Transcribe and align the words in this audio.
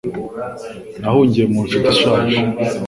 nahungiye 0.99 1.45
mu 1.53 1.59
nshuti 1.65 1.89
ishaje 1.93 2.37